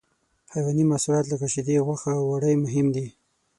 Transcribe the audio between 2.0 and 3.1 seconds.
او وړۍ مهم دي.